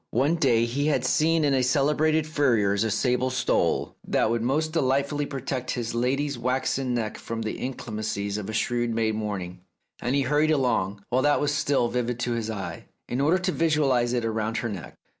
One 0.09 0.33
day 0.37 0.65
he 0.65 0.87
had 0.87 1.05
seen 1.05 1.43
in 1.45 1.53
a 1.53 1.61
celebrated 1.61 2.25
furrier's 2.25 2.83
a 2.83 2.89
sable 2.89 3.29
stole 3.29 3.95
that 4.07 4.31
would 4.31 4.41
most 4.41 4.73
delightfully 4.73 5.27
protect 5.27 5.69
his 5.69 5.93
lady's 5.93 6.39
waxen 6.39 6.95
neck 6.95 7.19
from 7.19 7.43
the 7.43 7.59
inclemencies 7.63 8.39
of 8.39 8.49
a 8.49 8.53
shrewd 8.53 8.95
May 8.95 9.11
morning, 9.11 9.59
and 10.01 10.15
he 10.15 10.23
hurried 10.23 10.49
along, 10.49 11.03
while 11.09 11.21
that 11.21 11.39
was 11.39 11.53
still 11.53 11.87
vivid 11.87 12.17
to 12.21 12.31
his 12.31 12.49
eye, 12.49 12.85
in 13.07 13.21
order 13.21 13.37
to 13.37 13.51
visualize 13.51 14.13
it 14.13 14.25
round 14.25 14.57
her 14.57 14.69
neck. 14.69 14.95